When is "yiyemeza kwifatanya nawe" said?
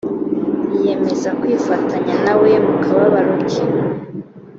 0.71-2.49